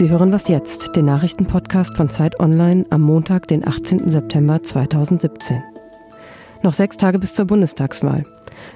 [0.00, 4.08] Sie hören was jetzt, den Nachrichtenpodcast von Zeit Online am Montag, den 18.
[4.08, 5.62] September 2017.
[6.62, 8.24] Noch sechs Tage bis zur Bundestagswahl.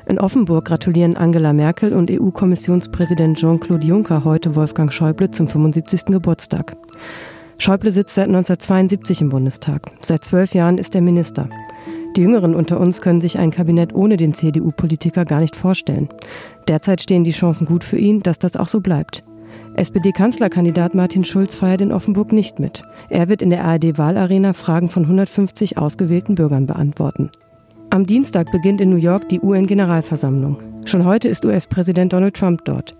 [0.04, 6.04] In Offenburg gratulieren Angela Merkel und EU-Kommissionspräsident Jean-Claude Juncker heute Wolfgang Schäuble zum 75.
[6.04, 6.76] Geburtstag.
[7.56, 9.90] Schäuble sitzt seit 1972 im Bundestag.
[10.02, 11.48] Seit zwölf Jahren ist er Minister.
[12.18, 16.10] Die Jüngeren unter uns können sich ein Kabinett ohne den CDU-Politiker gar nicht vorstellen.
[16.68, 19.24] Derzeit stehen die Chancen gut für ihn, dass das auch so bleibt.
[19.76, 22.82] SPD-Kanzlerkandidat Martin Schulz feiert in Offenburg nicht mit.
[23.08, 27.30] Er wird in der ARD-Wahlarena Fragen von 150 ausgewählten Bürgern beantworten.
[27.90, 30.58] Am Dienstag beginnt in New York die UN-Generalversammlung.
[30.84, 32.96] Schon heute ist US-Präsident Donald Trump dort.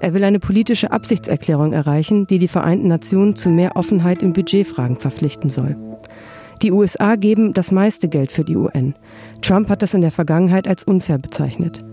[0.00, 4.96] Er will eine politische Absichtserklärung erreichen, die die Vereinten Nationen zu mehr Offenheit in Budgetfragen
[4.96, 5.76] verpflichten soll.
[6.60, 8.94] Die USA geben das meiste Geld für die UN.
[9.42, 11.84] Trump hat das in der Vergangenheit als unfair bezeichnet.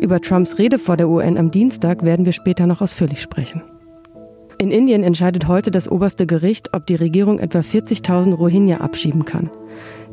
[0.00, 3.62] Über Trumps Rede vor der UN am Dienstag werden wir später noch ausführlich sprechen.
[4.62, 9.50] In Indien entscheidet heute das oberste Gericht, ob die Regierung etwa 40.000 Rohingya abschieben kann.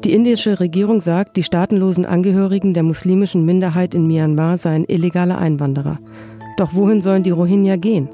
[0.03, 5.99] Die indische Regierung sagt, die staatenlosen Angehörigen der muslimischen Minderheit in Myanmar seien illegale Einwanderer.
[6.57, 8.09] Doch wohin sollen die Rohingya gehen?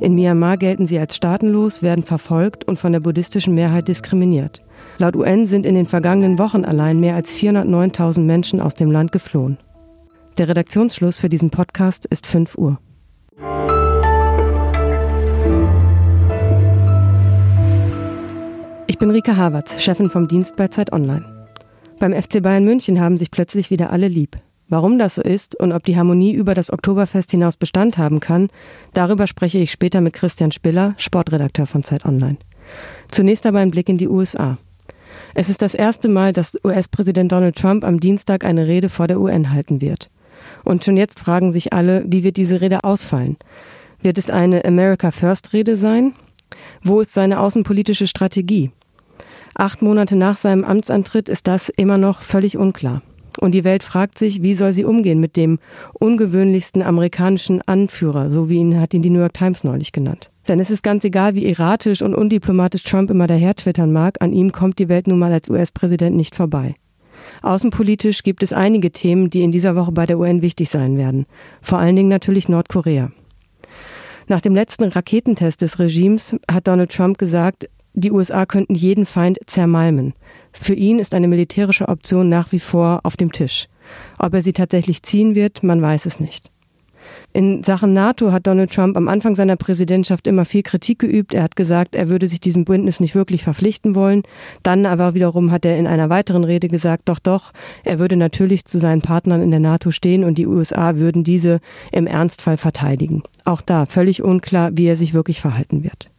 [0.00, 4.62] In Myanmar gelten sie als staatenlos, werden verfolgt und von der buddhistischen Mehrheit diskriminiert.
[4.98, 9.12] Laut UN sind in den vergangenen Wochen allein mehr als 409.000 Menschen aus dem Land
[9.12, 9.56] geflohen.
[10.36, 12.78] Der Redaktionsschluss für diesen Podcast ist 5 Uhr.
[19.00, 21.24] Bin Rika Havertz, Chefin vom Dienst bei Zeit Online.
[21.98, 24.36] Beim FC Bayern München haben sich plötzlich wieder alle lieb.
[24.68, 28.48] Warum das so ist und ob die Harmonie über das Oktoberfest hinaus Bestand haben kann,
[28.92, 32.36] darüber spreche ich später mit Christian Spiller, Sportredakteur von Zeit Online.
[33.10, 34.58] Zunächst aber ein Blick in die USA.
[35.34, 39.18] Es ist das erste Mal, dass US-Präsident Donald Trump am Dienstag eine Rede vor der
[39.18, 40.10] UN halten wird.
[40.62, 43.38] Und schon jetzt fragen sich alle, wie wird diese Rede ausfallen?
[44.02, 46.12] Wird es eine America First Rede sein?
[46.82, 48.72] Wo ist seine außenpolitische Strategie?
[49.54, 53.02] Acht Monate nach seinem Amtsantritt ist das immer noch völlig unklar.
[53.40, 55.58] Und die Welt fragt sich, wie soll sie umgehen mit dem
[55.94, 60.30] ungewöhnlichsten amerikanischen Anführer, so wie ihn hat ihn die New York Times neulich genannt.
[60.48, 64.32] Denn es ist ganz egal, wie erratisch und undiplomatisch Trump immer daher twittern mag, an
[64.32, 66.74] ihm kommt die Welt nun mal als US-Präsident nicht vorbei.
[67.42, 71.26] Außenpolitisch gibt es einige Themen, die in dieser Woche bei der UN wichtig sein werden.
[71.62, 73.12] Vor allen Dingen natürlich Nordkorea.
[74.26, 79.38] Nach dem letzten Raketentest des Regimes hat Donald Trump gesagt, die USA könnten jeden Feind
[79.46, 80.14] zermalmen.
[80.52, 83.68] Für ihn ist eine militärische Option nach wie vor auf dem Tisch.
[84.18, 86.50] Ob er sie tatsächlich ziehen wird, man weiß es nicht.
[87.32, 91.32] In Sachen NATO hat Donald Trump am Anfang seiner Präsidentschaft immer viel Kritik geübt.
[91.32, 94.22] Er hat gesagt, er würde sich diesem Bündnis nicht wirklich verpflichten wollen.
[94.64, 97.52] Dann aber wiederum hat er in einer weiteren Rede gesagt, doch, doch,
[97.84, 101.60] er würde natürlich zu seinen Partnern in der NATO stehen und die USA würden diese
[101.92, 103.22] im Ernstfall verteidigen.
[103.44, 106.10] Auch da völlig unklar, wie er sich wirklich verhalten wird.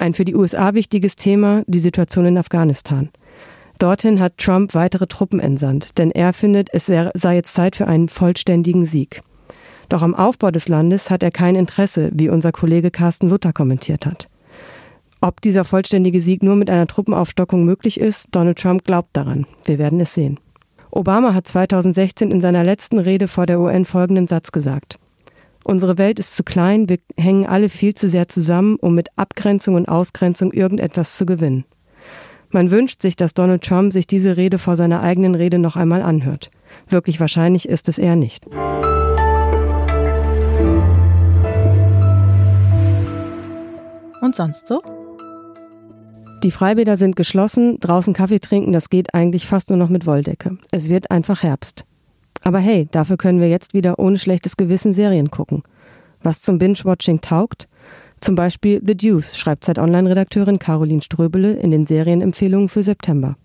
[0.00, 3.10] Ein für die USA wichtiges Thema, die Situation in Afghanistan.
[3.78, 8.08] Dorthin hat Trump weitere Truppen entsandt, denn er findet, es sei jetzt Zeit für einen
[8.08, 9.22] vollständigen Sieg.
[9.90, 14.06] Doch am Aufbau des Landes hat er kein Interesse, wie unser Kollege Carsten Luther kommentiert
[14.06, 14.30] hat.
[15.20, 19.44] Ob dieser vollständige Sieg nur mit einer Truppenaufstockung möglich ist, Donald Trump glaubt daran.
[19.66, 20.40] Wir werden es sehen.
[20.90, 24.98] Obama hat 2016 in seiner letzten Rede vor der UN folgenden Satz gesagt.
[25.64, 29.74] Unsere Welt ist zu klein, wir hängen alle viel zu sehr zusammen, um mit Abgrenzung
[29.74, 31.64] und Ausgrenzung irgendetwas zu gewinnen.
[32.50, 36.02] Man wünscht sich, dass Donald Trump sich diese Rede vor seiner eigenen Rede noch einmal
[36.02, 36.50] anhört.
[36.88, 38.46] Wirklich wahrscheinlich ist es eher nicht.
[44.20, 44.82] Und sonst so?
[46.42, 50.56] Die Freibäder sind geschlossen, draußen Kaffee trinken, das geht eigentlich fast nur noch mit Wolldecke.
[50.72, 51.84] Es wird einfach Herbst.
[52.42, 55.62] Aber hey, dafür können wir jetzt wieder ohne schlechtes Gewissen Serien gucken.
[56.22, 57.68] Was zum Binge-Watching taugt?
[58.20, 63.36] Zum Beispiel The Deuce, schreibt Zeit-Online-Redakteurin Caroline Ströbele in den Serienempfehlungen für September.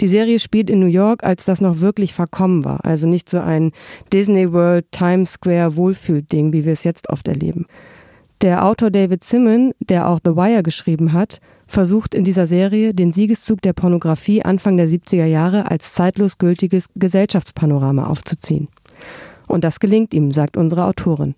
[0.00, 3.38] Die Serie spielt in New York, als das noch wirklich verkommen war, also nicht so
[3.38, 3.72] ein
[4.12, 7.66] Disney World Times Square Wohlfühlding, wie wir es jetzt oft erleben.
[8.40, 13.12] Der Autor David Simon, der auch The Wire geschrieben hat, versucht in dieser Serie den
[13.12, 18.68] Siegeszug der Pornografie Anfang der 70er Jahre als zeitlos gültiges Gesellschaftspanorama aufzuziehen.
[19.46, 21.34] Und das gelingt ihm, sagt unsere Autorin.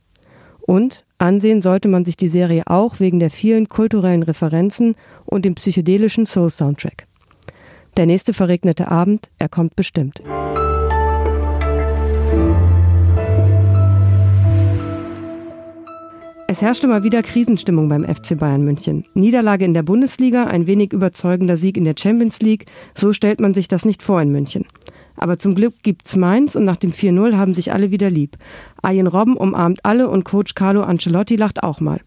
[0.60, 5.54] Und ansehen sollte man sich die Serie auch wegen der vielen kulturellen Referenzen und dem
[5.54, 7.06] psychedelischen Soul-Soundtrack.
[7.96, 10.22] Der nächste verregnete Abend, er kommt bestimmt.
[16.48, 19.04] Es herrschte mal wieder Krisenstimmung beim FC Bayern München.
[19.14, 23.52] Niederlage in der Bundesliga, ein wenig überzeugender Sieg in der Champions League, so stellt man
[23.52, 24.64] sich das nicht vor in München.
[25.16, 28.36] Aber zum Glück gibt's Mainz und nach dem 4-0 haben sich alle wieder lieb.
[28.80, 32.00] Ayen Robben umarmt alle und Coach Carlo Ancelotti lacht auch mal.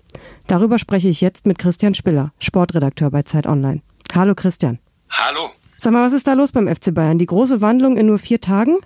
[0.47, 3.81] Darüber spreche ich jetzt mit Christian Spiller, Sportredakteur bei Zeit Online.
[4.13, 4.79] Hallo Christian.
[5.09, 5.49] Hallo.
[5.79, 7.17] Sag mal, was ist da los beim FC Bayern?
[7.17, 8.77] Die große Wandlung in nur vier Tagen?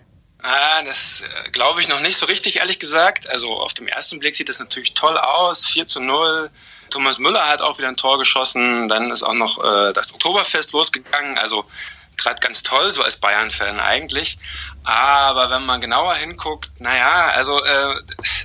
[0.46, 3.30] Ah, das äh, glaube ich noch nicht so richtig, ehrlich gesagt.
[3.30, 5.66] Also auf dem ersten Blick sieht das natürlich toll aus.
[5.66, 6.50] 4 zu 0.
[6.90, 8.90] Thomas Müller hat auch wieder ein Tor geschossen.
[8.90, 11.38] Dann ist auch noch äh, das Oktoberfest losgegangen.
[11.38, 11.64] Also
[12.18, 14.38] gerade ganz toll, so als Bayern-Fan eigentlich.
[14.84, 17.96] Aber wenn man genauer hinguckt, naja, also äh,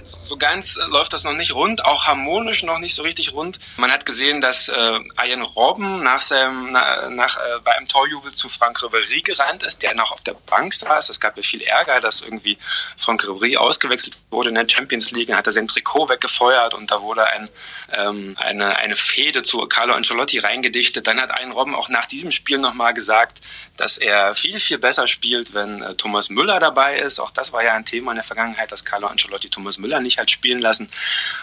[0.05, 3.59] so ganz läuft das noch nicht rund, auch harmonisch noch nicht so richtig rund.
[3.77, 8.33] Man hat gesehen, dass äh, Ian Robben nach seinem, na, nach, äh, bei einem Torjubel
[8.33, 11.09] zu Frank Ribéry gerannt ist, der noch auf der Bank saß.
[11.09, 12.57] Es gab ja viel Ärger, dass irgendwie
[12.97, 15.29] Frank Ribéry ausgewechselt wurde in der Champions League.
[15.29, 17.49] Dann hat er sein Trikot weggefeuert und da wurde ein,
[17.93, 21.09] ähm, eine, eine Fehde zu Carlo Ancelotti reingedichtet.
[21.09, 23.41] Dann hat Ian Robben auch nach diesem Spiel nochmal gesagt,
[23.77, 27.21] dass er viel, viel besser spielt, wenn äh, Thomas Müller dabei ist.
[27.21, 30.19] Auch das war ja ein Thema in der Vergangenheit, dass Carlo Ancelotti Thomas Müller nicht
[30.19, 30.91] hat spielen lassen.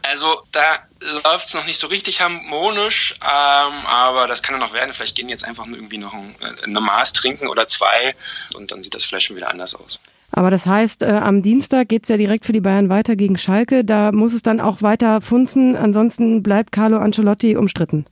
[0.03, 0.79] Also da
[1.23, 4.93] läuft es noch nicht so richtig harmonisch, ähm, aber das kann ja noch werden.
[4.93, 8.15] Vielleicht gehen jetzt einfach nur irgendwie noch ein, äh, eine Maß trinken oder zwei
[8.53, 9.99] und dann sieht das vielleicht schon wieder anders aus.
[10.31, 13.37] Aber das heißt, äh, am Dienstag geht es ja direkt für die Bayern weiter gegen
[13.37, 13.85] Schalke.
[13.85, 15.77] Da muss es dann auch weiter funzen.
[15.77, 18.05] Ansonsten bleibt Carlo Ancelotti umstritten.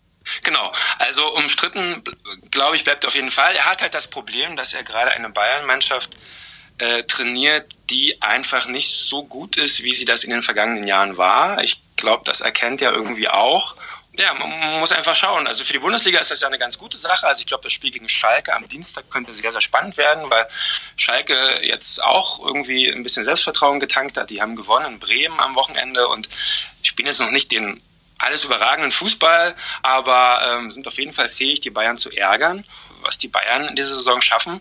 [0.44, 2.02] Genau, also umstritten,
[2.50, 3.54] glaube ich, bleibt auf jeden Fall.
[3.56, 6.18] Er hat halt das Problem, dass er gerade eine Bayern-Mannschaft
[6.78, 11.18] äh, trainiert, die einfach nicht so gut ist, wie sie das in den vergangenen Jahren
[11.18, 11.64] war.
[11.64, 13.76] Ich glaube, das erkennt er irgendwie auch.
[14.16, 15.48] Ja, man muss einfach schauen.
[15.48, 17.26] Also für die Bundesliga ist das ja eine ganz gute Sache.
[17.26, 20.48] Also ich glaube, das Spiel gegen Schalke am Dienstag könnte sehr, sehr spannend werden, weil
[20.98, 24.30] Schalke jetzt auch irgendwie ein bisschen Selbstvertrauen getankt hat.
[24.30, 26.30] Die haben gewonnen in Bremen am Wochenende und
[26.84, 27.82] spielen jetzt noch nicht den
[28.24, 32.64] alles überragenden Fußball, aber ähm, sind auf jeden Fall fähig, die Bayern zu ärgern
[33.04, 34.60] was die Bayern in dieser Saison schaffen,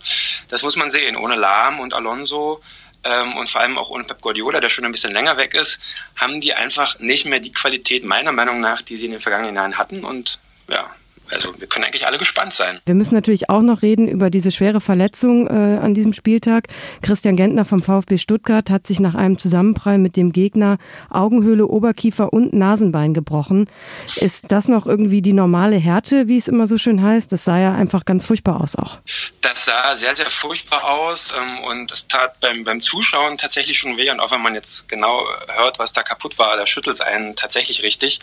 [0.49, 1.17] das muss man sehen.
[1.17, 2.63] Ohne Lahm und Alonso
[3.05, 5.81] ähm, und vor allem auch ohne Pep Guardiola, der schon ein bisschen länger weg ist,
[6.17, 9.57] haben die einfach nicht mehr die Qualität meiner Meinung nach, die sie in den vergangenen
[9.57, 10.05] Jahren hatten.
[10.05, 10.39] Und
[10.69, 10.91] ja,
[11.33, 12.81] also wir können eigentlich alle gespannt sein.
[12.85, 16.69] Wir müssen natürlich auch noch reden über diese schwere Verletzung äh, an diesem Spieltag.
[17.01, 20.79] Christian Gentner vom VfB Stuttgart hat sich nach einem Zusammenprall mit dem Gegner
[21.11, 23.69] Augenhöhle, Oberkiefer und Nasenbein gebrochen.
[24.17, 27.33] Ist das noch irgendwie die normale Härte, wie es immer so schön heißt?
[27.33, 28.99] Das sah ja einfach ganz furchtbar aus auch.
[29.41, 33.97] Das sah sehr, sehr furchtbar aus ähm, und es tat beim, beim Zuschauen tatsächlich schon
[33.97, 34.11] weh.
[34.11, 37.35] Und auch wenn man jetzt genau hört, was da kaputt war, da schüttelt es einen
[37.35, 38.19] tatsächlich richtig.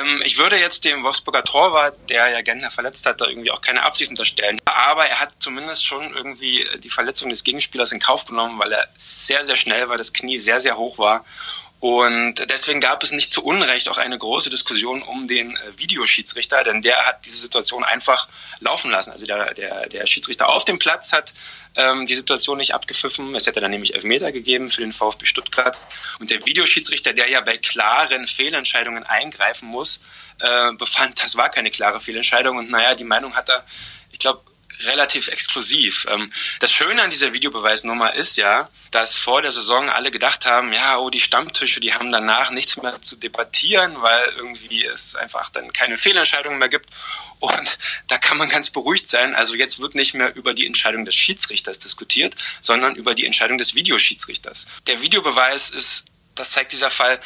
[0.00, 3.60] Ähm, ich würde jetzt dem Wolfsburger Torwart, der ja Gentner verletzt hat, da irgendwie auch
[3.60, 4.60] keine Absicht unterstellen.
[4.64, 8.88] Aber er hat zumindest schon irgendwie die Verletzung des Gegenspielers in Kauf genommen, weil er
[8.96, 11.24] sehr, sehr schnell war, das Knie sehr, sehr hoch war.
[11.82, 16.62] Und deswegen gab es nicht zu Unrecht auch eine große Diskussion um den äh, Videoschiedsrichter,
[16.62, 18.28] denn der hat diese Situation einfach
[18.60, 19.10] laufen lassen.
[19.10, 21.34] Also der, der, der Schiedsrichter auf dem Platz hat
[21.74, 23.34] ähm, die Situation nicht abgepfiffen.
[23.34, 25.76] Es hätte dann nämlich Elfmeter gegeben für den VfB Stuttgart.
[26.20, 30.00] Und der Videoschiedsrichter, der ja bei klaren Fehlentscheidungen eingreifen muss,
[30.38, 32.58] äh, befand, das war keine klare Fehlentscheidung.
[32.58, 33.66] Und naja, die Meinung hat er,
[34.12, 34.42] ich glaube,
[34.84, 36.06] relativ exklusiv.
[36.08, 40.72] Ähm, das Schöne an dieser Videobeweisnummer ist ja, dass vor der Saison alle gedacht haben,
[40.72, 45.50] ja, oh, die Stammtische, die haben danach nichts mehr zu debattieren, weil irgendwie es einfach
[45.50, 46.90] dann keine Fehlentscheidungen mehr gibt.
[47.40, 49.34] Und da kann man ganz beruhigt sein.
[49.34, 53.58] Also jetzt wird nicht mehr über die Entscheidung des Schiedsrichters diskutiert, sondern über die Entscheidung
[53.58, 54.66] des Videoschiedsrichters.
[54.86, 57.20] Der Videobeweis ist, das zeigt dieser Fall,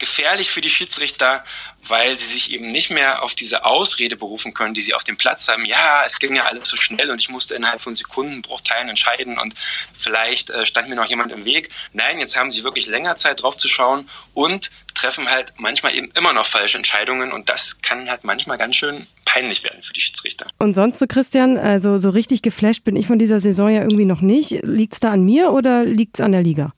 [0.00, 1.44] gefährlich für die Schiedsrichter,
[1.86, 5.16] weil sie sich eben nicht mehr auf diese Ausrede berufen können, die sie auf dem
[5.16, 5.64] Platz haben.
[5.64, 9.54] Ja, es ging ja alles so schnell und ich musste innerhalb von Sekundenbruchteilen entscheiden und
[9.98, 11.70] vielleicht äh, stand mir noch jemand im Weg.
[11.92, 16.10] Nein, jetzt haben sie wirklich länger Zeit drauf zu schauen und treffen halt manchmal eben
[16.16, 20.00] immer noch falsche Entscheidungen und das kann halt manchmal ganz schön peinlich werden für die
[20.00, 20.46] Schiedsrichter.
[20.58, 24.04] Und sonst so, Christian, also so richtig geflasht bin ich von dieser Saison ja irgendwie
[24.04, 24.50] noch nicht.
[24.62, 26.72] Liegt es da an mir oder liegt es an der Liga?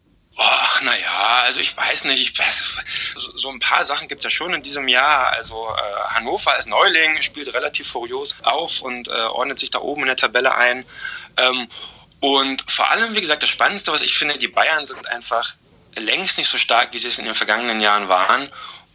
[1.40, 2.72] Also ich weiß nicht, ich weiß,
[3.34, 5.30] so ein paar Sachen gibt es ja schon in diesem Jahr.
[5.32, 10.02] Also äh, Hannover als Neuling spielt relativ furios auf und äh, ordnet sich da oben
[10.02, 10.84] in der Tabelle ein.
[11.36, 11.68] Ähm,
[12.20, 15.54] und vor allem, wie gesagt, das Spannendste, was ich finde, die Bayern sind einfach
[15.96, 18.48] längst nicht so stark, wie sie es in den vergangenen Jahren waren.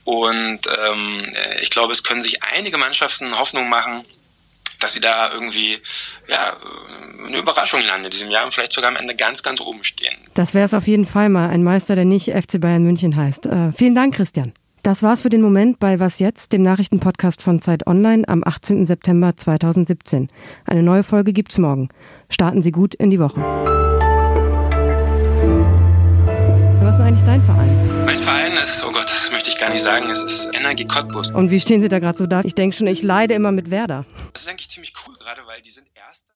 [0.03, 4.05] Und ähm, ich glaube, es können sich einige Mannschaften Hoffnung machen,
[4.79, 5.77] dass sie da irgendwie
[6.27, 6.57] ja,
[7.25, 10.15] eine Überraschung landen in diesem Jahr und vielleicht sogar am Ende ganz, ganz oben stehen.
[10.33, 13.45] Das wäre es auf jeden Fall mal, ein Meister, der nicht FC Bayern München heißt.
[13.45, 14.53] Äh, vielen Dank, Christian.
[14.83, 18.85] Das war's für den Moment bei Was jetzt, dem Nachrichtenpodcast von Zeit Online am 18.
[18.85, 20.29] September 2017.
[20.65, 21.89] Eine neue Folge gibt's morgen.
[22.29, 23.86] Starten Sie gut in die Woche.
[26.97, 28.05] Ist eigentlich dein Verein?
[28.05, 31.29] Mein Verein ist, oh Gott, das möchte ich gar nicht sagen, es ist Energie Cottbus.
[31.29, 32.41] Und wie stehen Sie da gerade so da?
[32.43, 34.05] Ich denke schon, ich leide immer mit Werder.
[34.33, 35.85] Das ist eigentlich ziemlich cool gerade, weil die sind.